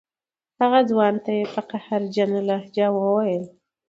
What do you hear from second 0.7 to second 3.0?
ځوان ته یې په قهرجنه لهجه